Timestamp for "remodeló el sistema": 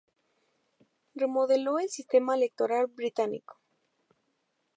1.13-2.33